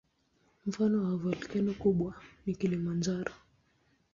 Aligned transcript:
Mfano 0.67 0.95
wa 1.03 1.15
volkeno 1.21 1.71
kubwa 1.81 2.11
ni 2.45 2.51
Kilimanjaro. 2.59 3.33